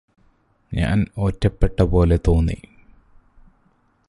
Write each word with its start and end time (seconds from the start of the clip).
ഞാന് 0.71 1.05
ഒറ്റപ്പെട്ടപോലെ 1.17 2.17
തോന്നി 2.27 2.57